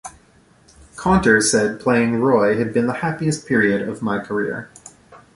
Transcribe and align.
Caunter 0.95 1.39
said 1.39 1.79
playing 1.79 2.15
Roy 2.15 2.57
had 2.57 2.73
been 2.73 2.87
the 2.87 2.93
happiest 3.03 3.45
period 3.47 3.87
of 3.87 4.01
my 4.01 4.17
career. 4.17 4.71